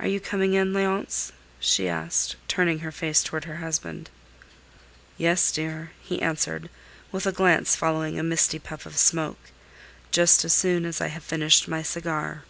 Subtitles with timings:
[0.00, 4.10] "Are you coming in, Léonce?" she asked, turning her face toward her husband.
[5.16, 6.68] "Yes, dear," he answered,
[7.12, 9.38] with a glance following a misty puff of smoke.
[10.10, 12.42] "Just as soon as I have finished my cigar."